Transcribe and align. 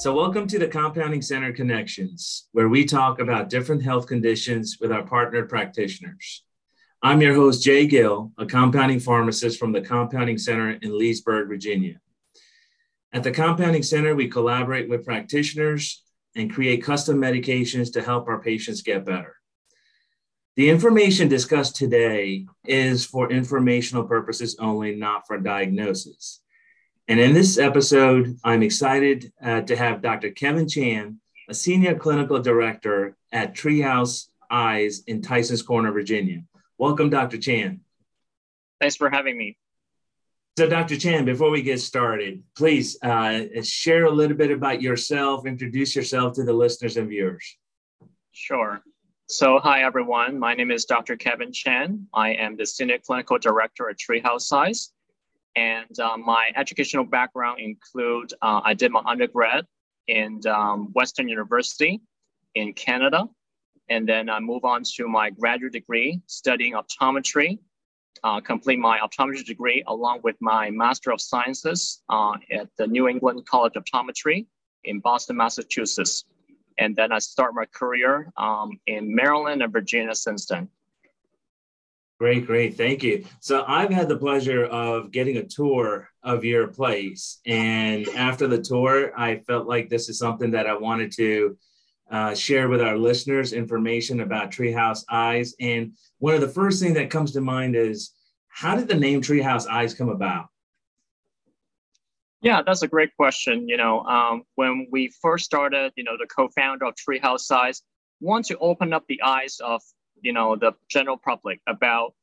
So, 0.00 0.14
welcome 0.14 0.46
to 0.46 0.58
the 0.58 0.66
Compounding 0.66 1.20
Center 1.20 1.52
Connections, 1.52 2.48
where 2.52 2.70
we 2.70 2.86
talk 2.86 3.20
about 3.20 3.50
different 3.50 3.82
health 3.82 4.06
conditions 4.06 4.78
with 4.80 4.90
our 4.90 5.02
partnered 5.02 5.50
practitioners. 5.50 6.42
I'm 7.02 7.20
your 7.20 7.34
host, 7.34 7.62
Jay 7.62 7.86
Gill, 7.86 8.32
a 8.38 8.46
compounding 8.46 9.00
pharmacist 9.00 9.58
from 9.58 9.72
the 9.72 9.82
Compounding 9.82 10.38
Center 10.38 10.70
in 10.70 10.98
Leesburg, 10.98 11.48
Virginia. 11.48 12.00
At 13.12 13.24
the 13.24 13.30
Compounding 13.30 13.82
Center, 13.82 14.14
we 14.14 14.28
collaborate 14.28 14.88
with 14.88 15.04
practitioners 15.04 16.02
and 16.34 16.50
create 16.50 16.82
custom 16.82 17.18
medications 17.18 17.92
to 17.92 18.02
help 18.02 18.26
our 18.26 18.40
patients 18.40 18.80
get 18.80 19.04
better. 19.04 19.36
The 20.56 20.70
information 20.70 21.28
discussed 21.28 21.76
today 21.76 22.46
is 22.64 23.04
for 23.04 23.30
informational 23.30 24.04
purposes 24.04 24.56
only, 24.58 24.94
not 24.94 25.26
for 25.26 25.38
diagnosis. 25.38 26.39
And 27.10 27.18
in 27.18 27.34
this 27.34 27.58
episode, 27.58 28.38
I'm 28.44 28.62
excited 28.62 29.32
uh, 29.42 29.62
to 29.62 29.74
have 29.74 30.00
Dr. 30.00 30.30
Kevin 30.30 30.68
Chan, 30.68 31.18
a 31.48 31.54
senior 31.54 31.96
clinical 31.96 32.40
director 32.40 33.16
at 33.32 33.52
Treehouse 33.52 34.28
Eyes 34.48 35.02
in 35.08 35.20
Tysons 35.20 35.66
Corner, 35.66 35.90
Virginia. 35.90 36.44
Welcome, 36.78 37.10
Dr. 37.10 37.38
Chan. 37.38 37.80
Thanks 38.80 38.94
for 38.94 39.10
having 39.10 39.36
me. 39.36 39.56
So, 40.56 40.68
Dr. 40.68 40.96
Chan, 40.96 41.24
before 41.24 41.50
we 41.50 41.62
get 41.62 41.80
started, 41.80 42.44
please 42.56 42.96
uh, 43.02 43.40
share 43.64 44.04
a 44.04 44.12
little 44.12 44.36
bit 44.36 44.52
about 44.52 44.80
yourself, 44.80 45.46
introduce 45.46 45.96
yourself 45.96 46.34
to 46.34 46.44
the 46.44 46.52
listeners 46.52 46.96
and 46.96 47.08
viewers. 47.08 47.56
Sure. 48.30 48.82
So, 49.26 49.58
hi, 49.58 49.82
everyone. 49.82 50.38
My 50.38 50.54
name 50.54 50.70
is 50.70 50.84
Dr. 50.84 51.16
Kevin 51.16 51.52
Chan. 51.52 52.06
I 52.14 52.34
am 52.34 52.56
the 52.56 52.66
Senior 52.66 52.98
Clinical 52.98 53.36
Director 53.36 53.90
at 53.90 53.96
Treehouse 53.98 54.52
Eyes. 54.52 54.92
And 55.56 55.98
uh, 55.98 56.16
my 56.16 56.50
educational 56.56 57.04
background 57.04 57.60
include 57.60 58.32
uh, 58.40 58.60
I 58.64 58.74
did 58.74 58.92
my 58.92 59.02
undergrad 59.06 59.66
in 60.06 60.40
um, 60.46 60.92
Western 60.92 61.28
University 61.28 62.00
in 62.54 62.72
Canada. 62.72 63.24
And 63.88 64.08
then 64.08 64.30
I 64.30 64.38
move 64.38 64.64
on 64.64 64.82
to 64.96 65.08
my 65.08 65.30
graduate 65.30 65.72
degree 65.72 66.20
studying 66.26 66.74
optometry, 66.74 67.58
uh, 68.22 68.40
complete 68.40 68.78
my 68.78 68.98
optometry 69.00 69.44
degree 69.44 69.82
along 69.88 70.20
with 70.22 70.36
my 70.40 70.70
Master 70.70 71.10
of 71.10 71.20
Sciences 71.20 72.02
uh, 72.08 72.34
at 72.52 72.68
the 72.78 72.86
New 72.86 73.08
England 73.08 73.44
College 73.46 73.74
of 73.76 73.84
Optometry 73.84 74.46
in 74.84 75.00
Boston, 75.00 75.36
Massachusetts. 75.36 76.24
And 76.78 76.94
then 76.94 77.12
I 77.12 77.18
start 77.18 77.54
my 77.54 77.66
career 77.66 78.32
um, 78.36 78.78
in 78.86 79.14
Maryland 79.14 79.62
and 79.62 79.72
Virginia 79.72 80.14
since 80.14 80.46
then. 80.46 80.68
Great, 82.20 82.46
great. 82.46 82.76
Thank 82.76 83.02
you. 83.02 83.24
So 83.40 83.64
I've 83.66 83.88
had 83.88 84.06
the 84.06 84.18
pleasure 84.18 84.66
of 84.66 85.10
getting 85.10 85.38
a 85.38 85.42
tour 85.42 86.06
of 86.22 86.44
your 86.44 86.68
place. 86.68 87.40
And 87.46 88.06
after 88.10 88.46
the 88.46 88.60
tour, 88.60 89.18
I 89.18 89.36
felt 89.36 89.66
like 89.66 89.88
this 89.88 90.10
is 90.10 90.18
something 90.18 90.50
that 90.50 90.66
I 90.66 90.76
wanted 90.76 91.12
to 91.12 91.56
uh, 92.10 92.34
share 92.34 92.68
with 92.68 92.82
our 92.82 92.98
listeners 92.98 93.54
information 93.54 94.20
about 94.20 94.50
Treehouse 94.50 95.02
Eyes. 95.08 95.54
And 95.60 95.92
one 96.18 96.34
of 96.34 96.42
the 96.42 96.48
first 96.48 96.82
things 96.82 96.94
that 96.96 97.08
comes 97.08 97.32
to 97.32 97.40
mind 97.40 97.74
is 97.74 98.12
how 98.48 98.76
did 98.76 98.88
the 98.88 98.96
name 98.96 99.22
Treehouse 99.22 99.66
Eyes 99.66 99.94
come 99.94 100.10
about? 100.10 100.48
Yeah, 102.42 102.60
that's 102.60 102.82
a 102.82 102.88
great 102.88 103.16
question. 103.16 103.66
You 103.66 103.78
know, 103.78 104.00
um, 104.00 104.42
when 104.56 104.88
we 104.90 105.10
first 105.22 105.46
started, 105.46 105.92
you 105.96 106.04
know, 106.04 106.18
the 106.18 106.26
co-founder 106.26 106.84
of 106.84 106.96
Treehouse 106.96 107.50
Eyes 107.50 107.80
wanted 108.20 108.48
to 108.48 108.58
open 108.58 108.92
up 108.92 109.04
the 109.08 109.22
eyes 109.22 109.58
of 109.64 109.80
you 110.22 110.32
know 110.32 110.56
the 110.56 110.72
general 110.88 111.16
public 111.16 111.60
about 111.66 112.14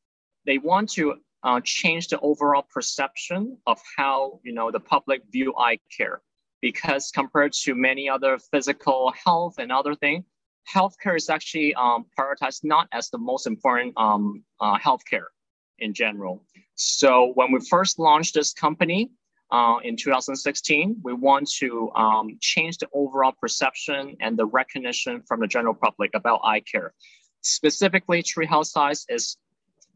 they 0.46 0.58
want 0.58 0.90
to 0.90 1.16
uh, 1.44 1.62
change 1.64 2.08
the 2.08 2.20
overall 2.20 2.66
perception 2.74 3.58
of 3.68 3.80
how 3.98 4.40
you 4.44 4.54
know 4.54 4.72
the 4.72 4.80
public 4.80 5.22
view 5.32 5.54
eye 5.58 5.80
care 5.96 6.22
because 6.62 7.12
compared 7.12 7.54
to 7.54 7.76
many 7.76 8.10
other 8.10 8.38
physical 8.52 9.14
health 9.24 9.56
and 9.60 9.72
other 9.72 9.96
things 9.96 10.24
healthcare 10.74 11.16
is 11.16 11.30
actually 11.30 11.74
um, 11.76 12.06
prioritized 12.20 12.64
not 12.64 12.88
as 12.92 13.10
the 13.10 13.18
most 13.18 13.48
important 13.48 13.94
um, 13.98 14.44
uh, 14.60 14.78
healthcare 14.78 15.28
in 15.80 15.94
general 15.94 16.44
so 16.76 17.32
when 17.36 17.52
we 17.52 17.60
first 17.70 18.00
launched 18.00 18.34
this 18.34 18.54
company 18.54 19.10
uh, 19.50 19.78
in 19.84 19.96
2016, 19.96 20.98
we 21.04 21.14
want 21.14 21.50
to 21.50 21.90
um, 21.96 22.38
change 22.42 22.78
the 22.78 22.88
overall 22.94 23.34
perception 23.40 24.18
and 24.20 24.38
the 24.38 24.46
recognition 24.46 25.22
from 25.26 25.40
the 25.40 25.48
general 25.48 25.74
public 25.74 26.12
about 26.14 26.42
eye 26.44 26.60
care. 26.60 26.94
Specifically, 27.48 28.22
Treehouse 28.22 28.76
Eyes 28.76 29.06
is 29.08 29.38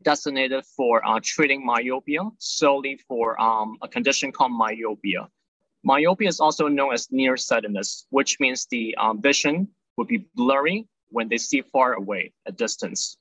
designated 0.03 0.63
for 0.77 1.05
uh, 1.05 1.19
treating 1.21 1.65
myopia 1.65 2.21
solely 2.37 2.97
for 3.09 3.39
um, 3.41 3.77
a 3.81 3.89
condition 3.89 4.31
called 4.31 4.53
myopia. 4.53 5.27
Myopia 5.83 6.29
is 6.29 6.39
also 6.39 6.69
known 6.69 6.93
as 6.93 7.09
nearsightedness, 7.11 8.07
which 8.09 8.39
means 8.39 8.67
the 8.71 8.95
um, 8.95 9.21
vision 9.21 9.67
would 9.97 10.07
be 10.07 10.25
blurry 10.33 10.87
when 11.09 11.27
they 11.27 11.37
see 11.37 11.61
far 11.61 11.93
away 11.93 12.31
at 12.47 12.55
distance. 12.57 13.17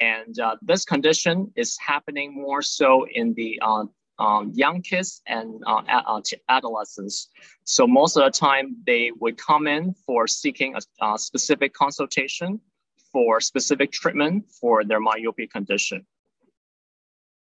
And 0.00 0.38
uh, 0.40 0.56
this 0.62 0.86
condition 0.86 1.52
is 1.54 1.76
happening 1.78 2.34
more 2.34 2.62
so 2.62 3.06
in 3.12 3.34
the 3.34 3.60
uh, 3.62 3.84
um, 4.18 4.52
young 4.54 4.80
kids 4.80 5.20
and 5.26 5.62
uh, 5.66 5.82
uh 5.86 6.20
adolescents. 6.48 7.28
So 7.64 7.86
most 7.86 8.16
of 8.16 8.24
the 8.24 8.30
time, 8.30 8.76
they 8.86 9.12
would 9.20 9.36
come 9.36 9.66
in 9.66 9.94
for 10.06 10.26
seeking 10.26 10.74
a, 10.76 10.80
a 11.04 11.18
specific 11.18 11.74
consultation 11.74 12.60
for 13.16 13.40
specific 13.40 13.90
treatment 13.92 14.44
for 14.60 14.84
their 14.84 15.00
myopia 15.00 15.46
condition. 15.46 16.04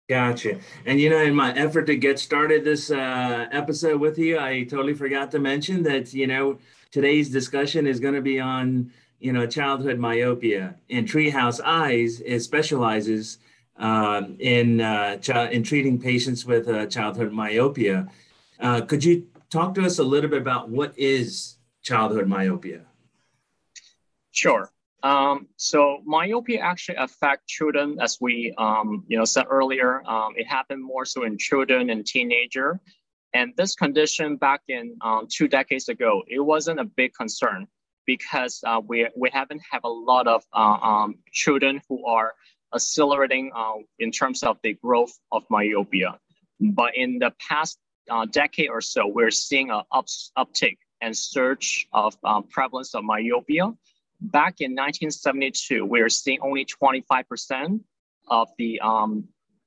Gotcha. 0.08 0.58
And 0.86 0.98
you 0.98 1.08
know, 1.08 1.22
in 1.22 1.36
my 1.36 1.54
effort 1.54 1.84
to 1.86 1.94
get 1.94 2.18
started 2.18 2.64
this 2.64 2.90
uh, 2.90 3.46
episode 3.52 4.00
with 4.00 4.18
you, 4.18 4.40
I 4.40 4.64
totally 4.64 4.92
forgot 4.92 5.30
to 5.30 5.38
mention 5.38 5.84
that 5.84 6.12
you 6.12 6.26
know 6.26 6.58
today's 6.90 7.30
discussion 7.30 7.86
is 7.86 8.00
going 8.00 8.14
to 8.14 8.20
be 8.20 8.40
on 8.40 8.90
you 9.20 9.32
know 9.32 9.46
childhood 9.46 10.00
myopia. 10.00 10.74
And 10.90 11.06
Treehouse 11.06 11.60
Eyes 11.64 12.18
is 12.22 12.42
specializes 12.42 13.38
uh, 13.76 14.22
in 14.40 14.80
uh, 14.80 15.18
ch- 15.18 15.52
in 15.52 15.62
treating 15.62 15.96
patients 15.96 16.44
with 16.44 16.66
uh, 16.68 16.86
childhood 16.86 17.30
myopia. 17.30 18.08
Uh, 18.58 18.80
could 18.80 19.04
you 19.04 19.28
talk 19.48 19.76
to 19.76 19.84
us 19.84 20.00
a 20.00 20.04
little 20.04 20.28
bit 20.28 20.42
about 20.42 20.70
what 20.70 20.92
is 20.98 21.54
childhood 21.82 22.26
myopia? 22.26 22.80
Sure. 24.32 24.71
Um, 25.02 25.48
so 25.56 26.00
myopia 26.04 26.60
actually 26.60 26.96
affect 26.96 27.48
children, 27.48 27.96
as 28.00 28.18
we 28.20 28.54
um, 28.58 29.04
you 29.08 29.18
know 29.18 29.24
said 29.24 29.46
earlier. 29.50 30.02
Um, 30.06 30.34
it 30.36 30.46
happened 30.46 30.82
more 30.82 31.04
so 31.04 31.24
in 31.24 31.38
children 31.38 31.90
and 31.90 32.06
teenager, 32.06 32.80
and 33.34 33.52
this 33.56 33.74
condition 33.74 34.36
back 34.36 34.60
in 34.68 34.96
um, 35.00 35.26
two 35.28 35.48
decades 35.48 35.88
ago, 35.88 36.22
it 36.28 36.40
wasn't 36.40 36.78
a 36.78 36.84
big 36.84 37.14
concern 37.14 37.66
because 38.06 38.60
uh, 38.64 38.80
we 38.86 39.08
we 39.16 39.28
haven't 39.32 39.62
have 39.70 39.82
a 39.84 39.88
lot 39.88 40.28
of 40.28 40.44
uh, 40.52 40.78
um, 40.82 41.16
children 41.32 41.80
who 41.88 42.06
are 42.06 42.34
accelerating 42.74 43.50
uh, 43.54 43.74
in 43.98 44.12
terms 44.12 44.42
of 44.42 44.56
the 44.62 44.74
growth 44.74 45.12
of 45.32 45.42
myopia. 45.50 46.18
But 46.60 46.96
in 46.96 47.18
the 47.18 47.32
past 47.48 47.78
uh, 48.08 48.26
decade 48.26 48.70
or 48.70 48.80
so, 48.80 49.06
we're 49.06 49.30
seeing 49.32 49.70
an 49.70 49.82
up, 49.92 50.06
uptick 50.38 50.78
and 51.00 51.16
surge 51.16 51.88
of 51.92 52.16
uh, 52.22 52.42
prevalence 52.42 52.94
of 52.94 53.02
myopia 53.02 53.72
back 54.22 54.60
in 54.60 54.72
1972, 54.72 55.84
we 55.84 56.00
are 56.00 56.08
seeing 56.08 56.38
only 56.42 56.64
25% 56.64 57.80
of 58.28 58.48
the 58.56 58.80
um, 58.80 59.24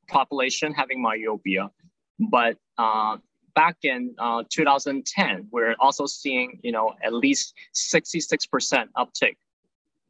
population 0.07 0.73
having 0.73 1.01
myopia. 1.01 1.69
But 2.19 2.57
uh, 2.77 3.17
back 3.53 3.77
in 3.83 4.15
uh, 4.17 4.43
2010, 4.49 5.47
we're 5.51 5.75
also 5.79 6.05
seeing, 6.05 6.59
you 6.63 6.71
know, 6.71 6.93
at 7.03 7.13
least 7.13 7.53
66% 7.73 8.87
uptick 8.97 9.35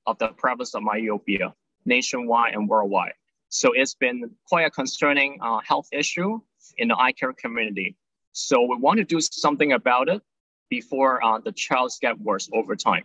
of 0.05 0.17
the 0.19 0.28
prevalence 0.29 0.75
of 0.75 0.84
myopia 0.84 1.53
nationwide 1.85 2.53
and 2.53 2.69
worldwide. 2.69 3.13
So 3.50 3.72
it's 3.73 3.95
been 3.95 4.29
quite 4.47 4.66
a 4.66 4.72
concerning 4.72 5.39
uh, 5.41 5.59
health 5.66 5.88
issue 5.91 6.39
in 6.78 6.89
the 6.89 6.97
eye 6.97 7.13
care 7.13 7.34
community. 7.34 7.95
So 8.31 8.61
we 8.61 8.78
want 8.78 8.97
to 8.97 9.05
do 9.05 9.22
something 9.22 9.72
about 9.72 10.09
it 10.09 10.22
before 10.69 11.23
uh, 11.23 11.40
the 11.40 11.52
trials 11.52 11.97
get 12.02 12.19
worse 12.19 12.49
over 12.53 12.75
time. 12.75 13.03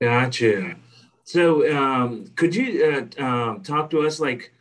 Gotcha. 0.00 0.76
So, 1.24 1.76
um, 1.76 2.26
could 2.36 2.54
you 2.54 3.08
uh, 3.18 3.22
um, 3.22 3.62
talk 3.62 3.90
to 3.90 4.06
us, 4.06 4.20
like, 4.20 4.52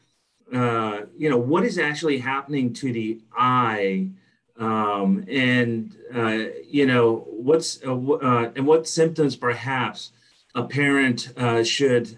uh, 0.53 1.01
you 1.17 1.29
know, 1.29 1.37
what 1.37 1.63
is 1.63 1.77
actually 1.77 2.17
happening 2.17 2.73
to 2.73 2.91
the 2.91 3.19
eye, 3.37 4.09
um, 4.57 5.25
and 5.29 5.95
uh, 6.13 6.45
you 6.67 6.85
know, 6.85 7.27
what's 7.29 7.83
uh, 7.83 7.95
uh, 7.95 8.51
and 8.55 8.65
what 8.65 8.87
symptoms 8.87 9.35
perhaps 9.35 10.11
a 10.55 10.63
parent 10.63 11.33
uh, 11.37 11.63
should 11.63 12.17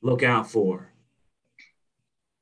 look 0.00 0.22
out 0.22 0.50
for? 0.50 0.88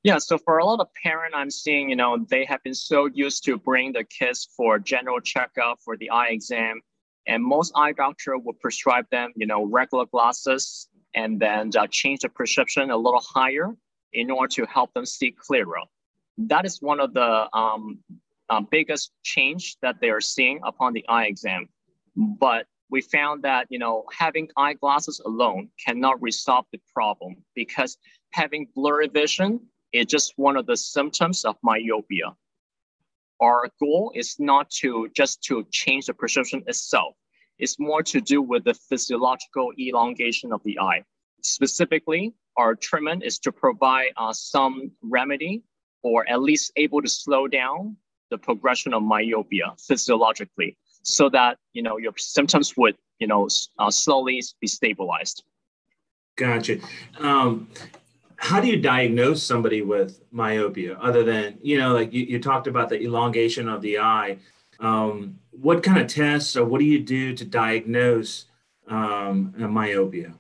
Yeah, 0.05 0.19
so 0.19 0.38
for 0.38 0.58
a 0.58 0.64
lot 0.64 0.81
of 0.81 0.88
parents, 1.00 1.35
I'm 1.37 1.50
seeing, 1.50 1.90
you 1.90 1.96
know, 1.96 2.25
they 2.28 2.44
have 2.44 2.62
been 2.64 2.75
so 2.75 3.06
used 3.06 3.44
to 3.44 3.56
bring 3.56 3.93
the 3.93 4.05
kids 4.05 4.49
for 4.56 4.78
general 4.78 5.20
checkup 5.20 5.78
for 5.81 5.96
the 5.96 6.11
eye 6.11 6.28
exam 6.28 6.81
and 7.27 7.43
most 7.43 7.73
eye 7.75 7.93
doctor 7.93 8.37
will 8.39 8.55
prescribe 8.55 9.07
them, 9.11 9.33
you 9.37 9.47
know, 9.47 9.65
regular 9.65 10.07
glasses 10.07 10.89
and 11.15 11.39
then 11.41 11.71
uh, 11.79 11.87
change 11.89 12.21
the 12.21 12.29
prescription 12.29 12.91
a 12.91 12.97
little 12.97 13.23
higher 13.35 13.71
in 14.13 14.31
order 14.31 14.49
to 14.49 14.67
help 14.67 14.93
them 14.95 15.07
see 15.07 15.31
clearer. 15.31 15.83
That 16.39 16.65
is 16.65 16.81
one 16.81 17.01
of 17.01 17.15
the 17.15 17.49
um, 17.57 17.99
uh, 18.49 18.61
biggest 18.71 19.13
change 19.23 19.77
that 19.83 20.01
they 20.01 20.11
are 20.11 20.21
seeing 20.21 20.61
upon 20.65 20.93
the 20.93 21.07
eye 21.09 21.27
exam. 21.27 21.69
But 22.17 22.67
we 22.91 23.01
found 23.01 23.43
that 23.43 23.67
you 23.71 23.79
know 23.79 24.05
having 24.13 24.49
eyeglasses 24.57 25.21
alone 25.25 25.71
cannot 25.85 26.21
resolve 26.21 26.67
the 26.73 26.81
problem 26.95 27.37
because 27.55 27.97
having 28.33 28.69
blurry 28.75 29.09
vision 29.09 29.61
is 29.93 30.07
just 30.07 30.35
one 30.37 30.57
of 30.57 30.67
the 30.67 30.77
symptoms 30.77 31.45
of 31.45 31.57
myopia. 31.63 32.35
Our 33.43 33.69
goal 33.81 34.12
is 34.15 34.37
not 34.39 34.71
to 34.81 35.09
just 35.17 35.43
to 35.44 35.67
change 35.73 36.06
the 36.06 36.15
prescription 36.15 36.62
itself. 36.67 37.15
It's 37.59 37.79
more 37.79 38.03
to 38.05 38.21
do 38.21 38.41
with 38.41 38.65
the 38.65 38.75
physiological 38.75 39.73
elongation 39.79 40.53
of 40.53 40.62
the 40.65 40.79
eye. 40.79 41.03
Specifically, 41.43 42.33
our 42.56 42.75
treatment 42.75 43.25
is 43.25 43.39
to 43.41 43.53
provide 43.53 44.11
uh, 44.17 44.33
some 44.33 44.93
remedy 45.03 45.62
or 46.03 46.29
at 46.29 46.41
least 46.41 46.73
able 46.77 47.03
to 47.03 47.09
slow 47.09 47.49
down 47.49 47.97
the 48.31 48.39
progression 48.39 48.94
of 48.94 49.03
myopia 49.03 49.75
physiologically 49.87 50.77
so 51.03 51.29
that 51.29 51.59
you 51.73 51.83
know 51.83 51.99
your 51.99 52.12
symptoms 52.17 52.77
would 52.77 52.97
you 53.19 53.27
know 53.27 53.49
uh, 53.79 53.91
slowly 53.91 54.43
be 54.61 54.67
stabilized 54.67 55.45
gotcha 56.37 56.79
um, 57.19 57.69
how 58.43 58.61
do 58.61 58.67
you 58.67 58.77
diagnose 58.77 59.41
somebody 59.41 59.83
with 59.83 60.21
myopia 60.33 60.99
other 61.00 61.23
than 61.23 61.56
you 61.62 61.79
know 61.79 61.94
like 61.94 62.12
you, 62.12 62.25
you 62.25 62.41
talked 62.41 62.67
about 62.67 62.89
the 62.89 63.00
elongation 63.00 63.69
of 63.69 63.81
the 63.81 63.99
eye. 63.99 64.37
Um, 64.81 65.39
what 65.53 65.83
kind 65.85 66.00
of 66.00 66.09
tests 66.09 66.56
or 66.56 66.65
what 66.65 66.81
do 66.81 66.85
you 66.85 66.99
do 66.99 67.35
to 67.37 67.44
diagnose 67.44 68.47
um, 68.89 69.55
myopia? 69.56 70.35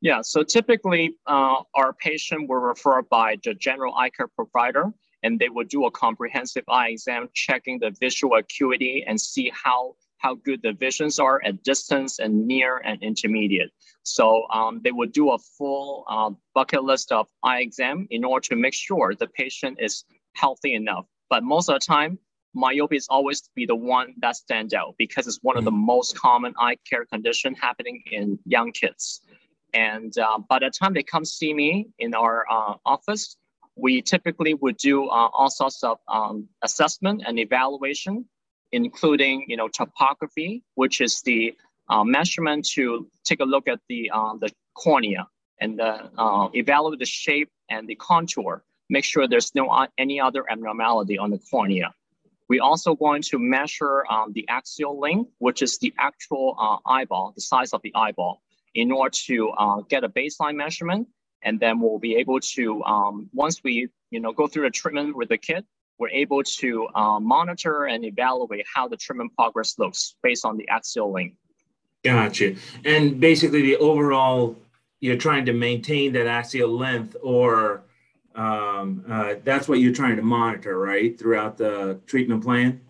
Yeah, 0.00 0.20
so 0.22 0.44
typically 0.44 1.16
uh, 1.26 1.62
our 1.74 1.92
patient 1.94 2.48
will 2.48 2.60
refer 2.60 3.02
by 3.02 3.36
the 3.42 3.54
general 3.54 3.94
eye 3.96 4.10
care 4.10 4.28
provider 4.28 4.92
and 5.24 5.40
they 5.40 5.48
will 5.48 5.64
do 5.64 5.86
a 5.86 5.90
comprehensive 5.90 6.62
eye 6.68 6.90
exam, 6.90 7.30
checking 7.34 7.80
the 7.80 7.90
visual 7.98 8.36
acuity 8.36 9.02
and 9.06 9.20
see 9.20 9.50
how, 9.52 9.96
how 10.24 10.34
good 10.36 10.62
the 10.62 10.72
visions 10.72 11.18
are 11.18 11.38
at 11.44 11.62
distance 11.62 12.18
and 12.18 12.46
near 12.46 12.78
and 12.78 12.96
intermediate. 13.02 13.70
So 14.04 14.46
um, 14.58 14.80
they 14.82 14.90
would 14.90 15.12
do 15.12 15.32
a 15.32 15.38
full 15.38 16.04
uh, 16.08 16.30
bucket 16.54 16.82
list 16.82 17.12
of 17.12 17.28
eye 17.42 17.60
exam 17.60 18.06
in 18.10 18.24
order 18.24 18.48
to 18.48 18.56
make 18.56 18.72
sure 18.72 19.14
the 19.14 19.26
patient 19.26 19.74
is 19.80 20.04
healthy 20.34 20.72
enough. 20.72 21.04
But 21.28 21.44
most 21.44 21.68
of 21.68 21.74
the 21.74 21.84
time, 21.94 22.18
myopia 22.54 22.96
is 22.96 23.06
always 23.10 23.42
be 23.54 23.66
the 23.66 23.76
one 23.76 24.14
that 24.22 24.36
stands 24.36 24.72
out 24.72 24.94
because 24.96 25.26
it's 25.26 25.40
one 25.42 25.58
of 25.58 25.64
the 25.64 25.70
mm-hmm. 25.70 25.92
most 25.94 26.16
common 26.16 26.54
eye 26.58 26.78
care 26.88 27.04
condition 27.04 27.54
happening 27.54 28.02
in 28.10 28.38
young 28.46 28.72
kids. 28.72 29.20
And 29.74 30.16
uh, 30.16 30.38
by 30.48 30.60
the 30.60 30.70
time 30.70 30.94
they 30.94 31.02
come 31.02 31.26
see 31.26 31.52
me 31.52 31.88
in 31.98 32.14
our 32.14 32.46
uh, 32.50 32.74
office, 32.86 33.36
we 33.76 34.00
typically 34.00 34.54
would 34.54 34.78
do 34.78 35.04
uh, 35.04 35.28
all 35.36 35.50
sorts 35.50 35.82
of 35.82 35.98
um, 36.08 36.48
assessment 36.62 37.24
and 37.26 37.38
evaluation, 37.38 38.24
including 38.74 39.44
you 39.48 39.56
know 39.56 39.68
topography, 39.68 40.62
which 40.74 41.00
is 41.00 41.22
the 41.22 41.54
uh, 41.88 42.04
measurement 42.04 42.66
to 42.74 43.08
take 43.24 43.40
a 43.40 43.44
look 43.44 43.68
at 43.68 43.80
the 43.88 44.10
uh, 44.12 44.34
the 44.40 44.50
cornea 44.74 45.26
and 45.60 45.80
uh, 45.80 46.48
evaluate 46.54 46.98
the 46.98 47.06
shape 47.06 47.50
and 47.70 47.88
the 47.88 47.94
contour. 47.94 48.62
Make 48.90 49.04
sure 49.04 49.26
there's 49.26 49.54
no 49.54 49.68
uh, 49.68 49.86
any 49.96 50.20
other 50.20 50.42
abnormality 50.50 51.16
on 51.18 51.30
the 51.30 51.38
cornea. 51.50 51.94
We 52.48 52.60
also 52.60 52.94
going 52.94 53.22
to 53.30 53.38
measure 53.38 54.04
um, 54.10 54.32
the 54.34 54.46
axial 54.48 54.98
length, 55.00 55.30
which 55.38 55.62
is 55.62 55.78
the 55.78 55.94
actual 55.98 56.56
uh, 56.58 56.76
eyeball, 56.86 57.32
the 57.34 57.40
size 57.40 57.72
of 57.72 57.80
the 57.82 57.92
eyeball, 57.94 58.42
in 58.74 58.92
order 58.92 59.16
to 59.26 59.36
get 59.88 60.04
a 60.04 60.08
baseline 60.08 60.56
measurement 60.56 61.08
and 61.44 61.60
then 61.60 61.78
we'll 61.80 61.98
be 61.98 62.16
able 62.16 62.40
to 62.40 62.82
um, 62.84 63.28
once 63.32 63.62
we 63.62 63.88
you 64.10 64.20
know 64.20 64.32
go 64.32 64.46
through 64.46 64.64
the 64.64 64.70
treatment 64.70 65.16
with 65.16 65.28
the 65.28 65.38
kid 65.38 65.64
we're 65.98 66.10
able 66.10 66.42
to 66.42 66.88
uh, 66.94 67.20
monitor 67.20 67.86
and 67.86 68.04
evaluate 68.04 68.66
how 68.72 68.88
the 68.88 68.96
treatment 68.96 69.32
progress 69.36 69.78
looks 69.78 70.16
based 70.22 70.44
on 70.44 70.56
the 70.56 70.68
axial 70.68 71.12
length 71.12 71.36
gotcha. 72.04 72.54
And 72.84 73.18
basically 73.18 73.62
the 73.62 73.76
overall 73.76 74.56
you're 75.00 75.16
trying 75.16 75.44
to 75.46 75.52
maintain 75.52 76.12
that 76.12 76.26
axial 76.26 76.70
length 76.70 77.16
or 77.22 77.82
um, 78.34 79.04
uh, 79.08 79.34
that's 79.44 79.68
what 79.68 79.80
you're 79.80 79.92
trying 79.92 80.16
to 80.16 80.22
monitor 80.22 80.78
right 80.78 81.18
throughout 81.18 81.56
the 81.56 82.00
treatment 82.06 82.42
plan? 82.42 82.80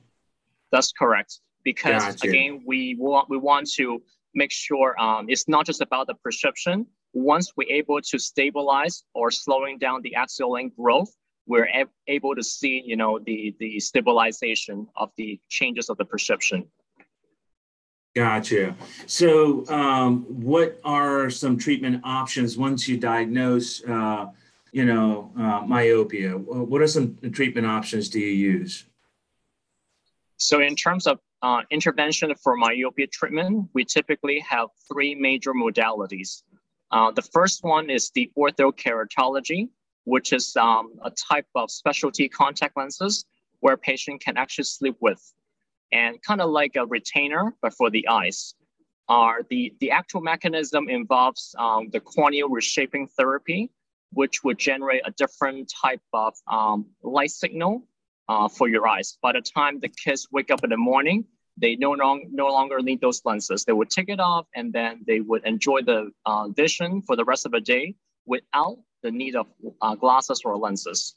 That's 0.70 0.92
correct. 0.92 1.40
Because 1.64 2.04
gotcha. 2.04 2.28
again 2.28 2.62
we 2.66 2.96
want 2.98 3.30
we 3.30 3.38
want 3.38 3.70
to 3.72 4.02
make 4.34 4.52
sure 4.52 5.00
um, 5.00 5.26
it's 5.28 5.48
not 5.48 5.64
just 5.64 5.80
about 5.80 6.06
the 6.06 6.14
prescription. 6.14 6.86
Once 7.14 7.52
we're 7.56 7.70
able 7.70 8.00
to 8.00 8.18
stabilize 8.18 9.04
or 9.14 9.30
slowing 9.30 9.78
down 9.78 10.02
the 10.02 10.16
axial 10.16 10.50
length 10.50 10.76
growth, 10.76 11.12
we're 11.46 11.69
able 12.06 12.35
to 12.35 12.43
see, 12.43 12.82
you 12.85 12.96
know, 12.96 13.19
the, 13.19 13.55
the 13.58 13.79
stabilization 13.81 14.87
of 14.96 15.11
the 15.17 15.41
changes 15.49 15.88
of 15.91 15.96
the 15.99 16.05
perception. 16.05 16.67
Gotcha. 18.14 18.76
So, 19.06 19.67
um, 19.69 20.23
what 20.29 20.79
are 20.85 21.29
some 21.31 21.58
treatment 21.58 22.00
options 22.05 22.56
once 22.56 22.87
you 22.87 22.96
diagnose, 22.96 23.82
uh, 23.85 24.26
you 24.70 24.85
know, 24.85 25.32
uh, 25.37 25.62
myopia? 25.67 26.31
What 26.31 26.81
are 26.81 26.87
some 26.87 27.19
treatment 27.32 27.67
options 27.67 28.08
do 28.08 28.20
you 28.20 28.29
use? 28.52 28.85
So, 30.37 30.61
in 30.61 30.76
terms 30.76 31.08
of 31.08 31.19
uh, 31.43 31.62
intervention 31.73 32.32
for 32.41 32.56
myopia 32.56 33.08
treatment, 33.08 33.69
we 33.75 33.85
typically 33.85 34.38
have 34.41 34.69
three 34.91 35.17
major 35.17 35.52
modalities. 35.52 36.44
Uh, 36.93 37.11
the 37.11 37.23
first 37.23 37.64
one 37.64 37.91
is 37.91 38.11
the 38.14 38.31
orthokeratology, 38.38 39.69
which 40.04 40.32
is 40.32 40.56
um, 40.56 40.92
a 41.02 41.10
type 41.10 41.46
of 41.54 41.70
specialty 41.70 42.28
contact 42.28 42.76
lenses 42.76 43.24
where 43.60 43.74
a 43.74 43.78
patient 43.78 44.20
can 44.20 44.36
actually 44.36 44.64
sleep 44.64 44.96
with. 45.00 45.20
And 45.92 46.20
kind 46.22 46.40
of 46.40 46.50
like 46.50 46.76
a 46.76 46.86
retainer, 46.86 47.54
but 47.62 47.72
for 47.74 47.90
the 47.90 48.08
eyes. 48.08 48.54
Are 49.08 49.42
the, 49.50 49.74
the 49.80 49.90
actual 49.90 50.22
mechanism 50.22 50.88
involves 50.88 51.54
um, 51.58 51.90
the 51.90 52.00
corneal 52.00 52.48
reshaping 52.48 53.06
therapy, 53.06 53.70
which 54.12 54.42
would 54.44 54.58
generate 54.58 55.02
a 55.04 55.10
different 55.10 55.70
type 55.82 56.00
of 56.12 56.34
um, 56.50 56.86
light 57.02 57.30
signal 57.30 57.86
uh, 58.28 58.48
for 58.48 58.68
your 58.68 58.88
eyes. 58.88 59.18
By 59.20 59.32
the 59.32 59.42
time 59.42 59.80
the 59.80 59.88
kids 59.88 60.26
wake 60.32 60.50
up 60.50 60.64
in 60.64 60.70
the 60.70 60.76
morning, 60.76 61.26
they 61.56 61.76
no, 61.76 61.92
long, 61.92 62.28
no 62.32 62.46
longer 62.46 62.80
need 62.80 63.00
those 63.00 63.20
lenses. 63.24 63.64
They 63.64 63.72
would 63.72 63.90
take 63.90 64.08
it 64.08 64.20
off 64.20 64.46
and 64.54 64.72
then 64.72 65.04
they 65.06 65.20
would 65.20 65.46
enjoy 65.46 65.82
the 65.82 66.10
uh, 66.26 66.48
vision 66.48 67.02
for 67.02 67.16
the 67.16 67.24
rest 67.24 67.46
of 67.46 67.52
the 67.52 67.60
day 67.60 67.94
without 68.26 68.78
the 69.04 69.12
need 69.12 69.36
of 69.36 69.46
uh, 69.80 69.94
glasses 69.94 70.42
or 70.44 70.56
lenses. 70.56 71.14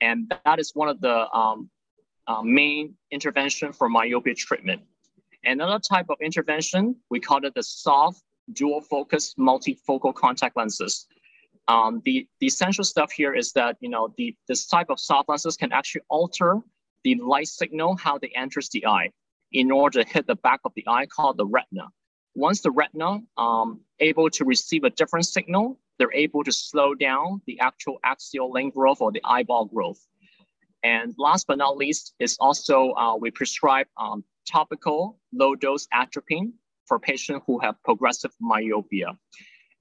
And 0.00 0.32
that 0.44 0.58
is 0.58 0.72
one 0.74 0.88
of 0.88 1.00
the 1.00 1.30
um, 1.30 1.70
uh, 2.26 2.42
main 2.42 2.94
intervention 3.12 3.72
for 3.72 3.88
myopia 3.88 4.34
treatment. 4.34 4.80
Another 5.44 5.78
type 5.78 6.06
of 6.08 6.16
intervention, 6.20 6.96
we 7.10 7.20
call 7.20 7.44
it 7.44 7.54
the 7.54 7.62
soft 7.62 8.22
dual 8.52 8.80
focus 8.80 9.34
multifocal 9.38 10.12
contact 10.14 10.56
lenses. 10.56 11.06
Um, 11.68 12.02
the, 12.04 12.26
the 12.40 12.46
essential 12.46 12.82
stuff 12.82 13.12
here 13.12 13.32
is 13.34 13.52
that, 13.52 13.76
you 13.80 13.90
know, 13.90 14.12
the, 14.16 14.34
this 14.48 14.66
type 14.66 14.88
of 14.90 14.98
soft 14.98 15.28
lenses 15.28 15.56
can 15.56 15.70
actually 15.72 16.02
alter 16.08 16.58
the 17.04 17.14
light 17.16 17.48
signal, 17.48 17.96
how 17.96 18.18
they 18.18 18.32
enters 18.34 18.68
the 18.70 18.86
eye 18.86 19.10
in 19.52 19.70
order 19.70 20.02
to 20.02 20.08
hit 20.08 20.26
the 20.26 20.34
back 20.36 20.60
of 20.64 20.72
the 20.74 20.84
eye 20.88 21.06
called 21.06 21.36
the 21.36 21.46
retina. 21.46 21.88
Once 22.34 22.60
the 22.60 22.70
retina 22.70 23.20
um, 23.36 23.80
able 23.98 24.30
to 24.30 24.44
receive 24.44 24.84
a 24.84 24.90
different 24.90 25.26
signal, 25.26 25.78
they're 26.00 26.12
able 26.14 26.42
to 26.42 26.50
slow 26.50 26.94
down 26.94 27.42
the 27.46 27.60
actual 27.60 27.98
axial 28.04 28.50
length 28.50 28.74
growth 28.74 29.02
or 29.02 29.12
the 29.12 29.20
eyeball 29.22 29.66
growth. 29.66 30.00
And 30.82 31.14
last 31.18 31.46
but 31.46 31.58
not 31.58 31.76
least 31.76 32.14
is 32.18 32.38
also 32.40 32.92
uh, 32.92 33.16
we 33.16 33.30
prescribe 33.30 33.86
um, 33.98 34.24
topical 34.50 35.18
low 35.34 35.54
dose 35.54 35.86
atropine 35.92 36.54
for 36.86 36.98
patients 36.98 37.44
who 37.46 37.58
have 37.58 37.74
progressive 37.84 38.32
myopia. 38.40 39.12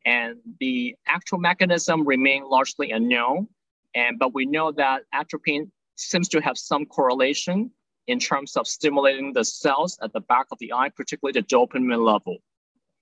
And 0.06 0.36
the 0.60 0.96
actual 1.08 1.40
mechanism 1.40 2.06
remain 2.06 2.44
largely 2.44 2.92
unknown, 2.92 3.48
and 3.96 4.20
but 4.20 4.34
we 4.34 4.46
know 4.46 4.74
that 4.74 5.04
atropine 5.14 5.72
seems 5.96 6.28
to 6.30 6.42
have 6.42 6.58
some 6.58 6.86
correlation 6.86 7.72
in 8.08 8.20
terms 8.20 8.58
of 8.58 8.68
stimulating 8.68 9.32
the 9.34 9.46
cells 9.46 9.98
at 10.02 10.12
the 10.12 10.22
back 10.22 10.48
of 10.52 10.58
the 10.60 10.74
eye, 10.74 10.90
particularly 10.90 11.40
the 11.40 11.46
dopamine 11.46 12.04
level. 12.06 12.38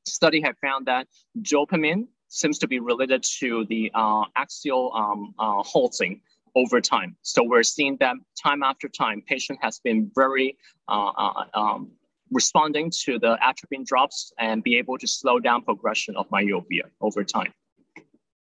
Study 0.05 0.41
have 0.41 0.57
found 0.59 0.85
that 0.85 1.07
dopamine 1.41 2.07
seems 2.27 2.59
to 2.59 2.67
be 2.67 2.79
related 2.79 3.23
to 3.39 3.65
the 3.65 3.91
uh, 3.93 4.23
axial 4.35 4.91
um, 4.93 5.33
uh, 5.39 5.63
halting 5.63 6.21
over 6.55 6.81
time. 6.81 7.15
So 7.21 7.43
we're 7.43 7.63
seeing 7.63 7.97
that 7.97 8.15
time 8.41 8.63
after 8.63 8.87
time, 8.89 9.21
patient 9.27 9.59
has 9.61 9.79
been 9.79 10.11
very 10.15 10.57
uh, 10.87 11.11
uh 11.17 11.43
um, 11.53 11.91
responding 12.31 12.91
to 13.05 13.19
the 13.19 13.37
atropine 13.41 13.85
drops 13.85 14.33
and 14.37 14.61
be 14.63 14.77
able 14.77 14.97
to 14.97 15.07
slow 15.07 15.39
down 15.39 15.61
progression 15.61 16.15
of 16.17 16.25
myopia 16.29 16.83
over 16.99 17.23
time. 17.23 17.53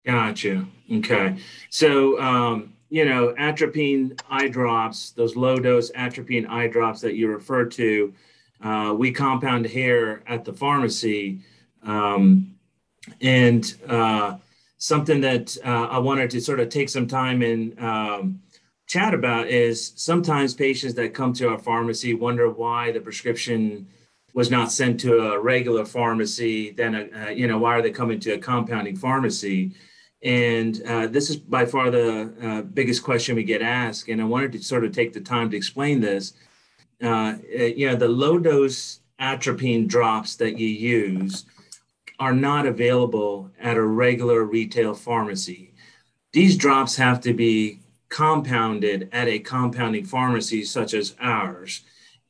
Gotcha. 0.04 0.66
Okay. 0.90 1.36
So 1.70 2.20
um, 2.20 2.76
you 2.88 3.04
know, 3.04 3.34
atropine 3.36 4.18
eye 4.30 4.48
drops, 4.48 5.10
those 5.10 5.36
low 5.36 5.58
dose 5.58 5.90
atropine 5.94 6.46
eye 6.46 6.68
drops 6.68 7.00
that 7.00 7.14
you 7.14 7.28
refer 7.28 7.64
to, 7.64 8.14
uh, 8.62 8.94
we 8.96 9.12
compound 9.12 9.66
here 9.66 10.22
at 10.26 10.44
the 10.44 10.52
pharmacy. 10.52 11.40
Um, 11.82 12.55
and 13.20 13.74
uh, 13.88 14.36
something 14.78 15.20
that 15.20 15.56
uh, 15.64 15.88
I 15.90 15.98
wanted 15.98 16.30
to 16.30 16.40
sort 16.40 16.60
of 16.60 16.68
take 16.68 16.88
some 16.88 17.06
time 17.06 17.42
and 17.42 17.78
um, 17.80 18.40
chat 18.86 19.14
about 19.14 19.48
is 19.48 19.92
sometimes 19.96 20.54
patients 20.54 20.94
that 20.94 21.14
come 21.14 21.32
to 21.34 21.48
our 21.48 21.58
pharmacy 21.58 22.14
wonder 22.14 22.50
why 22.50 22.92
the 22.92 23.00
prescription 23.00 23.86
was 24.34 24.50
not 24.50 24.70
sent 24.70 25.00
to 25.00 25.32
a 25.32 25.40
regular 25.40 25.84
pharmacy. 25.84 26.70
Then, 26.70 26.94
uh, 26.94 27.30
you 27.30 27.48
know, 27.48 27.58
why 27.58 27.74
are 27.74 27.82
they 27.82 27.90
coming 27.90 28.20
to 28.20 28.32
a 28.32 28.38
compounding 28.38 28.96
pharmacy? 28.96 29.72
And 30.22 30.82
uh, 30.82 31.06
this 31.06 31.30
is 31.30 31.36
by 31.36 31.64
far 31.64 31.90
the 31.90 32.32
uh, 32.42 32.62
biggest 32.62 33.02
question 33.02 33.34
we 33.34 33.44
get 33.44 33.62
asked. 33.62 34.08
And 34.08 34.20
I 34.20 34.24
wanted 34.24 34.52
to 34.52 34.62
sort 34.62 34.84
of 34.84 34.92
take 34.92 35.12
the 35.12 35.20
time 35.20 35.50
to 35.50 35.56
explain 35.56 36.00
this. 36.00 36.34
Uh, 37.02 37.34
you 37.50 37.88
know, 37.88 37.96
the 37.96 38.08
low 38.08 38.38
dose 38.38 39.00
atropine 39.18 39.86
drops 39.86 40.36
that 40.36 40.58
you 40.58 40.68
use 40.68 41.46
are 42.18 42.32
not 42.32 42.66
available 42.66 43.50
at 43.60 43.76
a 43.76 43.82
regular 43.82 44.44
retail 44.44 44.94
pharmacy. 44.94 45.74
These 46.32 46.56
drops 46.56 46.96
have 46.96 47.20
to 47.22 47.32
be 47.32 47.80
compounded 48.08 49.08
at 49.12 49.28
a 49.28 49.38
compounding 49.38 50.04
pharmacy 50.04 50.64
such 50.64 50.94
as 50.94 51.14
ours. 51.20 51.82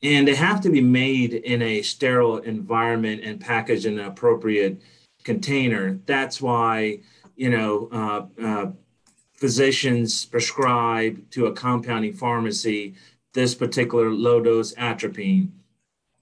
And 0.03 0.27
they 0.27 0.35
have 0.35 0.61
to 0.61 0.69
be 0.69 0.81
made 0.81 1.33
in 1.33 1.61
a 1.61 1.81
sterile 1.81 2.37
environment 2.37 3.21
and 3.23 3.39
packaged 3.39 3.85
in 3.85 3.99
an 3.99 4.05
appropriate 4.05 4.81
container. 5.23 5.99
That's 6.05 6.41
why, 6.41 6.99
you 7.35 7.49
know, 7.49 7.89
uh, 7.91 8.43
uh, 8.43 8.71
physicians 9.33 10.25
prescribe 10.25 11.29
to 11.31 11.47
a 11.47 11.53
compounding 11.53 12.13
pharmacy 12.13 12.95
this 13.33 13.53
particular 13.53 14.09
low 14.09 14.41
dose 14.41 14.73
atropine. 14.77 15.51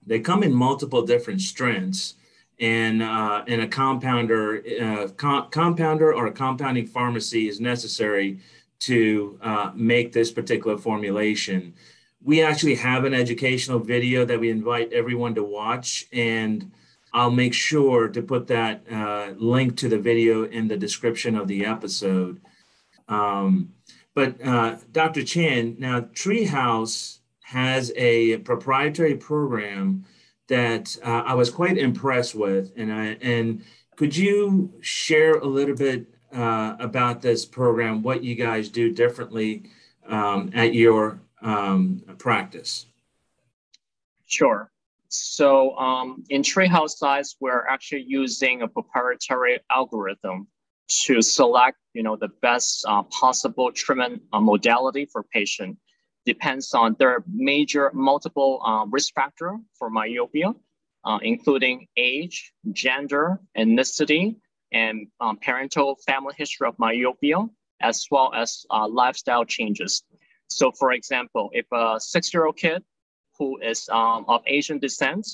They 0.05 0.19
come 0.19 0.43
in 0.43 0.53
multiple 0.53 1.01
different 1.01 1.41
strengths, 1.41 2.15
and 2.59 3.01
uh, 3.03 3.43
and 3.47 3.61
a 3.61 3.67
compounder, 3.67 4.63
uh, 4.81 5.07
com- 5.17 5.49
compounder 5.49 6.13
or 6.13 6.27
a 6.27 6.31
compounding 6.31 6.87
pharmacy 6.87 7.47
is 7.47 7.59
necessary 7.59 8.39
to 8.79 9.37
uh, 9.41 9.71
make 9.75 10.11
this 10.11 10.31
particular 10.31 10.77
formulation. 10.77 11.73
We 12.23 12.41
actually 12.41 12.75
have 12.75 13.05
an 13.05 13.13
educational 13.13 13.79
video 13.79 14.25
that 14.25 14.39
we 14.39 14.49
invite 14.49 14.93
everyone 14.93 15.35
to 15.35 15.43
watch, 15.43 16.05
and 16.11 16.71
I'll 17.13 17.31
make 17.31 17.53
sure 17.53 18.07
to 18.07 18.21
put 18.21 18.47
that 18.47 18.83
uh, 18.91 19.33
link 19.37 19.77
to 19.77 19.89
the 19.89 19.99
video 19.99 20.43
in 20.45 20.67
the 20.67 20.77
description 20.77 21.35
of 21.35 21.47
the 21.47 21.65
episode. 21.65 22.41
Um, 23.07 23.73
but 24.13 24.43
uh, 24.45 24.77
Dr. 24.91 25.23
Chan, 25.23 25.75
now 25.77 26.01
Treehouse 26.01 27.19
has 27.43 27.91
a 27.95 28.37
proprietary 28.37 29.15
program 29.15 30.05
that 30.47 30.97
uh, 31.03 31.23
I 31.25 31.33
was 31.33 31.49
quite 31.49 31.77
impressed 31.77 32.35
with, 32.35 32.73
and 32.77 32.91
I 32.91 33.17
and 33.21 33.63
could 33.95 34.15
you 34.15 34.73
share 34.81 35.35
a 35.35 35.45
little 35.45 35.75
bit 35.75 36.07
uh, 36.33 36.75
about 36.79 37.21
this 37.21 37.45
program, 37.45 38.01
what 38.03 38.23
you 38.23 38.35
guys 38.35 38.69
do 38.69 38.91
differently 38.91 39.63
um, 40.07 40.51
at 40.53 40.73
your 40.73 41.21
um, 41.41 42.03
practice? 42.17 42.87
Sure. 44.25 44.71
So 45.07 45.77
um, 45.77 46.23
in 46.29 46.41
Treehouse 46.41 47.01
Eyes, 47.01 47.35
we're 47.39 47.65
actually 47.67 48.03
using 48.07 48.63
a 48.63 48.67
proprietary 48.67 49.59
algorithm 49.71 50.47
to 50.87 51.21
select, 51.21 51.77
you 51.93 52.03
know, 52.03 52.15
the 52.15 52.29
best 52.41 52.85
uh, 52.87 53.03
possible 53.03 53.71
treatment 53.71 54.21
uh, 54.33 54.39
modality 54.39 55.05
for 55.05 55.23
patient. 55.23 55.77
Depends 56.25 56.73
on 56.73 56.95
their 56.97 57.23
major 57.31 57.91
multiple 57.93 58.61
uh, 58.65 58.85
risk 58.89 59.13
factor 59.13 59.57
for 59.77 59.89
myopia, 59.89 60.53
uh, 61.03 61.19
including 61.21 61.87
age, 61.97 62.51
gender, 62.71 63.39
ethnicity, 63.57 64.35
and 64.71 65.07
um, 65.21 65.37
parental 65.37 65.95
family 66.05 66.33
history 66.35 66.67
of 66.67 66.75
myopia, 66.79 67.37
as 67.81 68.07
well 68.09 68.31
as 68.33 68.65
uh, 68.71 68.87
lifestyle 68.87 69.45
changes. 69.45 70.03
So 70.47 70.71
for 70.71 70.93
example, 70.93 71.49
if 71.53 71.65
a 71.71 71.99
six-year-old 71.99 72.57
kid 72.57 72.83
who 73.37 73.59
is 73.61 73.87
um, 73.89 74.25
of 74.27 74.41
Asian 74.47 74.79
descent 74.79 75.27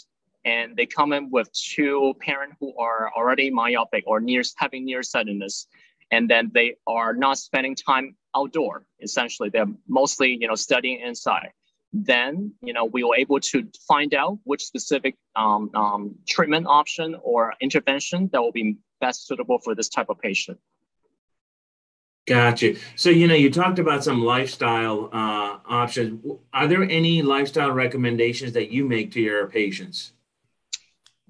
and 0.43 0.75
they 0.75 0.85
come 0.85 1.13
in 1.13 1.29
with 1.29 1.51
two 1.53 2.13
parents 2.19 2.57
who 2.59 2.75
are 2.77 3.11
already 3.15 3.49
myopic 3.49 4.03
or 4.07 4.19
near 4.19 4.41
having 4.57 4.85
nearsightedness, 4.85 5.67
and 6.11 6.29
then 6.29 6.51
they 6.53 6.75
are 6.87 7.13
not 7.13 7.37
spending 7.37 7.75
time 7.75 8.15
outdoor. 8.35 8.85
Essentially, 9.01 9.49
they're 9.49 9.73
mostly 9.87 10.37
you 10.39 10.47
know 10.47 10.55
studying 10.55 10.99
inside. 10.99 11.51
Then 11.93 12.53
you 12.61 12.73
know 12.73 12.85
we 12.85 13.03
were 13.03 13.15
able 13.15 13.39
to 13.39 13.67
find 13.87 14.13
out 14.13 14.39
which 14.43 14.63
specific 14.63 15.15
um, 15.35 15.69
um, 15.73 16.15
treatment 16.27 16.67
option 16.67 17.15
or 17.23 17.53
intervention 17.61 18.29
that 18.31 18.41
will 18.41 18.51
be 18.51 18.77
best 18.99 19.27
suitable 19.27 19.59
for 19.59 19.75
this 19.75 19.89
type 19.89 20.09
of 20.09 20.19
patient. 20.19 20.59
Gotcha. 22.27 22.75
So, 22.95 23.09
you 23.09 23.27
know, 23.27 23.33
you 23.33 23.49
talked 23.49 23.79
about 23.79 24.03
some 24.03 24.23
lifestyle 24.23 25.09
uh, 25.11 25.57
options. 25.67 26.23
Are 26.53 26.67
there 26.67 26.83
any 26.83 27.23
lifestyle 27.23 27.71
recommendations 27.71 28.53
that 28.53 28.71
you 28.71 28.87
make 28.87 29.11
to 29.13 29.21
your 29.21 29.47
patients? 29.47 30.13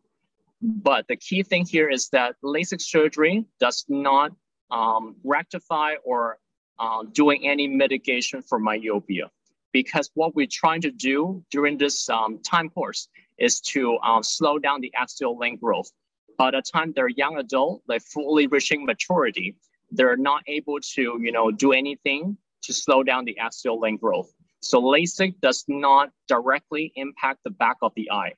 But 0.60 1.06
the 1.06 1.14
key 1.14 1.44
thing 1.44 1.64
here 1.64 1.88
is 1.88 2.08
that 2.08 2.34
LASIK 2.42 2.80
surgery 2.80 3.44
does 3.60 3.84
not 3.88 4.32
um, 4.70 5.16
rectify 5.24 5.94
or 6.04 6.38
uh, 6.78 7.02
doing 7.12 7.46
any 7.46 7.66
mitigation 7.66 8.42
for 8.42 8.58
myopia. 8.58 9.30
Because 9.72 10.10
what 10.14 10.34
we're 10.34 10.46
trying 10.50 10.80
to 10.82 10.90
do 10.90 11.44
during 11.50 11.76
this 11.76 12.08
um, 12.08 12.38
time 12.42 12.70
course 12.70 13.08
is 13.38 13.60
to 13.60 13.98
um, 13.98 14.22
slow 14.22 14.58
down 14.58 14.80
the 14.80 14.92
axial 14.94 15.36
length 15.36 15.60
growth 15.60 15.90
by 16.38 16.52
the 16.52 16.62
time 16.62 16.92
they're 16.94 17.08
young 17.08 17.36
adult, 17.36 17.82
like 17.88 18.00
fully 18.00 18.46
reaching 18.46 18.86
maturity, 18.86 19.56
they're 19.90 20.16
not 20.16 20.42
able 20.46 20.78
to, 20.80 21.18
you 21.20 21.32
know, 21.32 21.50
do 21.50 21.72
anything 21.72 22.38
to 22.62 22.72
slow 22.72 23.02
down 23.02 23.24
the 23.24 23.36
axial 23.38 23.78
length 23.78 24.00
growth. 24.00 24.32
So 24.60 24.80
LASIK 24.80 25.34
does 25.40 25.64
not 25.68 26.10
directly 26.28 26.92
impact 26.96 27.40
the 27.44 27.50
back 27.50 27.76
of 27.82 27.92
the 27.96 28.10
eye. 28.10 28.34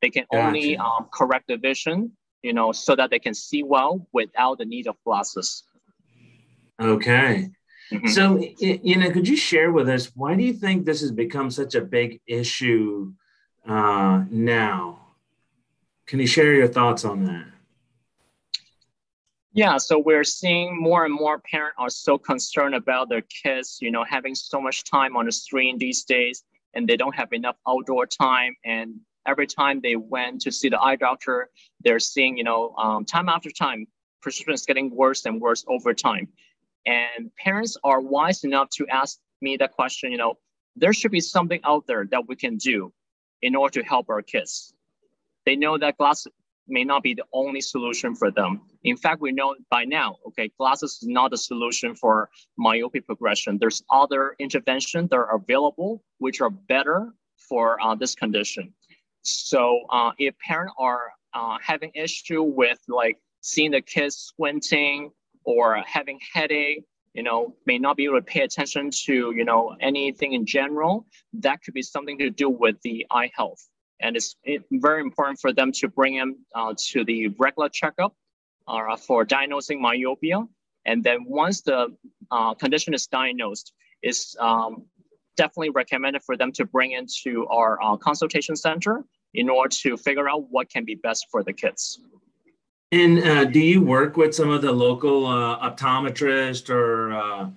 They 0.00 0.10
can 0.10 0.24
gotcha. 0.32 0.46
only 0.46 0.76
um, 0.76 1.08
correct 1.12 1.46
the 1.48 1.56
vision 1.56 2.12
you 2.42 2.52
know, 2.52 2.72
so 2.72 2.96
that 2.96 3.10
they 3.10 3.18
can 3.18 3.34
see 3.34 3.62
well 3.62 4.06
without 4.12 4.58
the 4.58 4.64
need 4.64 4.86
of 4.86 4.96
glasses. 5.04 5.64
Okay. 6.80 7.50
Mm-hmm. 7.92 8.08
So, 8.08 8.40
you 8.58 8.96
know, 8.96 9.10
could 9.10 9.26
you 9.26 9.36
share 9.36 9.72
with 9.72 9.88
us 9.88 10.12
why 10.14 10.36
do 10.36 10.44
you 10.44 10.52
think 10.52 10.84
this 10.84 11.00
has 11.00 11.10
become 11.10 11.50
such 11.50 11.74
a 11.74 11.80
big 11.80 12.20
issue 12.26 13.12
uh, 13.68 14.24
now? 14.30 15.14
Can 16.06 16.20
you 16.20 16.26
share 16.26 16.54
your 16.54 16.68
thoughts 16.68 17.04
on 17.04 17.24
that? 17.24 17.46
Yeah, 19.52 19.78
so 19.78 19.98
we're 19.98 20.24
seeing 20.24 20.80
more 20.80 21.04
and 21.04 21.12
more 21.12 21.40
parents 21.40 21.74
are 21.78 21.90
so 21.90 22.16
concerned 22.16 22.76
about 22.76 23.08
their 23.08 23.22
kids, 23.22 23.78
you 23.80 23.90
know, 23.90 24.04
having 24.04 24.34
so 24.34 24.60
much 24.60 24.84
time 24.84 25.16
on 25.16 25.26
the 25.26 25.32
screen 25.32 25.76
these 25.76 26.04
days, 26.04 26.44
and 26.74 26.88
they 26.88 26.96
don't 26.96 27.14
have 27.16 27.32
enough 27.32 27.56
outdoor 27.66 28.06
time. 28.06 28.54
And 28.64 29.00
every 29.26 29.46
time 29.46 29.80
they 29.80 29.96
went 29.96 30.40
to 30.42 30.52
see 30.52 30.68
the 30.68 30.80
eye 30.80 30.96
doctor, 30.96 31.50
they're 31.82 32.00
seeing, 32.00 32.36
you 32.36 32.44
know, 32.44 32.74
um, 32.76 33.04
time 33.04 33.28
after 33.28 33.50
time, 33.50 33.86
prescription 34.22 34.54
is 34.54 34.66
getting 34.66 34.94
worse 34.94 35.24
and 35.26 35.40
worse 35.40 35.64
over 35.68 35.94
time. 35.94 36.28
And 36.86 37.34
parents 37.36 37.76
are 37.84 38.00
wise 38.00 38.44
enough 38.44 38.70
to 38.76 38.86
ask 38.88 39.18
me 39.40 39.56
that 39.58 39.72
question, 39.72 40.12
you 40.12 40.18
know, 40.18 40.38
there 40.76 40.92
should 40.92 41.10
be 41.10 41.20
something 41.20 41.60
out 41.64 41.86
there 41.86 42.06
that 42.10 42.28
we 42.28 42.36
can 42.36 42.56
do 42.56 42.92
in 43.42 43.54
order 43.54 43.80
to 43.80 43.86
help 43.86 44.08
our 44.08 44.22
kids. 44.22 44.72
They 45.46 45.56
know 45.56 45.78
that 45.78 45.96
glasses 45.96 46.32
may 46.68 46.84
not 46.84 47.02
be 47.02 47.14
the 47.14 47.24
only 47.32 47.60
solution 47.60 48.14
for 48.14 48.30
them. 48.30 48.60
In 48.84 48.96
fact, 48.96 49.20
we 49.20 49.32
know 49.32 49.56
by 49.70 49.84
now, 49.84 50.16
okay, 50.28 50.50
glasses 50.56 50.98
is 51.02 51.08
not 51.08 51.32
the 51.32 51.38
solution 51.38 51.94
for 51.94 52.30
myopia 52.56 53.02
progression. 53.02 53.58
There's 53.58 53.82
other 53.90 54.36
interventions 54.38 55.10
that 55.10 55.16
are 55.16 55.34
available 55.34 56.02
which 56.18 56.40
are 56.40 56.50
better 56.50 57.12
for 57.36 57.80
uh, 57.82 57.94
this 57.94 58.14
condition. 58.14 58.72
So 59.22 59.82
uh, 59.90 60.12
if 60.18 60.38
parents 60.38 60.74
are 60.78 61.12
uh, 61.34 61.58
having 61.62 61.90
issue 61.94 62.42
with 62.42 62.78
like 62.88 63.18
seeing 63.40 63.70
the 63.70 63.80
kids 63.80 64.16
squinting 64.16 65.10
or 65.44 65.82
having 65.86 66.18
headache, 66.32 66.84
you 67.14 67.22
know, 67.22 67.54
may 67.66 67.78
not 67.78 67.96
be 67.96 68.04
able 68.04 68.18
to 68.18 68.22
pay 68.22 68.42
attention 68.42 68.90
to, 69.04 69.32
you 69.34 69.44
know, 69.44 69.76
anything 69.80 70.32
in 70.32 70.46
general, 70.46 71.06
that 71.34 71.62
could 71.62 71.74
be 71.74 71.82
something 71.82 72.18
to 72.18 72.30
do 72.30 72.48
with 72.48 72.76
the 72.82 73.06
eye 73.10 73.30
health. 73.34 73.60
And 74.00 74.16
it's 74.16 74.36
very 74.70 75.00
important 75.00 75.40
for 75.40 75.52
them 75.52 75.72
to 75.72 75.88
bring 75.88 76.16
them 76.16 76.36
uh, 76.54 76.74
to 76.90 77.04
the 77.04 77.28
regular 77.38 77.68
checkup 77.68 78.14
uh, 78.66 78.96
for 78.96 79.24
diagnosing 79.24 79.82
myopia. 79.82 80.44
And 80.86 81.04
then 81.04 81.24
once 81.26 81.60
the 81.62 81.88
uh, 82.30 82.54
condition 82.54 82.94
is 82.94 83.06
diagnosed, 83.06 83.72
it's 84.02 84.34
um, 84.38 84.86
definitely 85.36 85.70
recommended 85.70 86.22
for 86.22 86.36
them 86.36 86.52
to 86.52 86.64
bring 86.64 86.92
into 86.92 87.46
our 87.48 87.82
uh, 87.82 87.96
consultation 87.96 88.56
center 88.56 89.04
in 89.34 89.48
order 89.48 89.68
to 89.68 89.96
figure 89.96 90.28
out 90.28 90.50
what 90.50 90.68
can 90.70 90.84
be 90.84 90.94
best 90.96 91.26
for 91.30 91.42
the 91.42 91.52
kids. 91.52 92.00
And 92.92 93.20
uh, 93.20 93.44
do 93.44 93.60
you 93.60 93.80
work 93.80 94.16
with 94.16 94.34
some 94.34 94.50
of 94.50 94.62
the 94.62 94.72
local 94.72 95.26
uh, 95.26 95.70
optometrists 95.70 96.68
or 96.68 97.12
uh, 97.12 97.50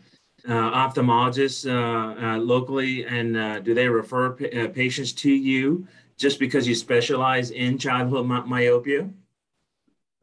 uh 0.47 0.87
ophthalmologists 0.87 1.65
uh, 1.65 2.35
uh, 2.35 2.37
locally, 2.37 3.05
and 3.05 3.63
do 3.63 3.73
they 3.73 3.87
refer 3.87 4.31
pa- 4.31 4.67
patients 4.73 5.13
to 5.13 5.31
you 5.31 5.87
just 6.17 6.37
because 6.37 6.67
you 6.67 6.75
specialize 6.75 7.51
in 7.51 7.77
childhood 7.77 8.25
my- 8.27 8.41
myopia? 8.41 9.09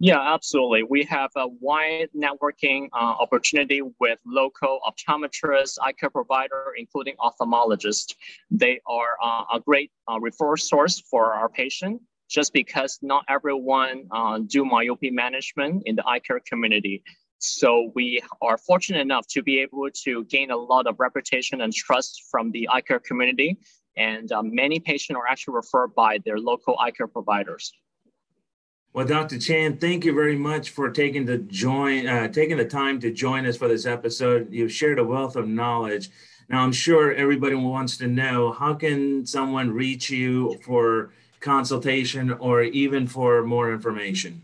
Yeah, 0.03 0.19
absolutely. 0.19 0.83
We 0.83 1.05
have 1.05 1.31
a 1.37 1.47
wide 1.47 2.09
networking 2.17 2.89
opportunity 2.93 3.83
with 4.01 4.19
local 4.25 4.81
optometrists, 4.89 5.77
eye 5.83 5.93
care 5.93 6.09
provider, 6.09 6.73
including 6.79 7.17
ophthalmologists. 7.21 8.15
They 8.51 8.81
are 8.87 9.45
a 9.55 9.61
great 9.61 9.93
referral 10.09 10.59
source 10.59 11.03
for 11.11 11.35
our 11.35 11.51
patient 11.51 12.01
just 12.31 12.55
because 12.55 12.99
not 13.03 13.25
everyone 13.29 14.07
uh, 14.11 14.39
do 14.47 14.65
myopia 14.65 15.13
management 15.13 15.83
in 15.85 15.97
the 15.97 16.07
eye 16.07 16.21
care 16.21 16.41
community. 16.49 17.03
So 17.39 17.91
we 17.95 18.23
are 18.41 18.57
fortunate 18.57 19.01
enough 19.01 19.27
to 19.31 19.43
be 19.43 19.61
able 19.61 19.89
to 20.05 20.25
gain 20.25 20.51
a 20.51 20.57
lot 20.57 20.87
of 20.87 20.99
reputation 20.99 21.61
and 21.61 21.75
trust 21.75 22.23
from 22.31 22.53
the 22.53 22.69
eye 22.71 22.81
care 22.81 23.01
community. 23.01 23.59
And 23.97 24.33
uh, 24.33 24.43
many 24.43 24.81
patients 24.81 25.17
are 25.17 25.27
actually 25.27 25.57
referred 25.57 25.95
by 25.95 26.21
their 26.25 26.39
local 26.39 26.79
eye 26.79 26.93
care 26.93 27.09
providers. 27.09 27.71
Well, 28.93 29.07
Dr. 29.07 29.39
Chan, 29.39 29.77
thank 29.77 30.05
you 30.05 30.13
very 30.13 30.35
much 30.35 30.71
for 30.71 30.91
taking 30.91 31.25
the 31.25 31.39
join, 31.39 32.09
uh, 32.09 32.27
taking 32.27 32.57
the 32.57 32.65
time 32.65 32.99
to 33.01 33.13
join 33.13 33.47
us 33.47 33.57
for 33.57 33.69
this 33.69 33.87
episode. 33.87 34.53
You've 34.53 34.73
shared 34.73 34.99
a 34.99 35.05
wealth 35.05 35.37
of 35.37 35.47
knowledge. 35.47 36.11
Now, 36.49 36.65
I'm 36.65 36.73
sure 36.73 37.15
everybody 37.15 37.55
wants 37.55 37.97
to 37.99 38.09
know 38.09 38.51
how 38.51 38.75
can 38.75 39.25
someone 39.25 39.71
reach 39.71 40.11
you 40.11 40.59
for 40.65 41.13
consultation 41.39 42.33
or 42.33 42.63
even 42.63 43.07
for 43.07 43.45
more 43.45 43.73
information? 43.73 44.43